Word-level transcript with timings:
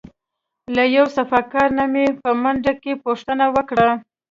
له 0.75 0.83
یو 0.95 1.05
صفاکار 1.17 1.69
نه 1.79 1.85
مې 1.91 2.05
په 2.21 2.29
منډه 2.41 2.73
کې 2.81 2.93
پوښتنه 3.05 3.45
وکړه. 3.55 3.89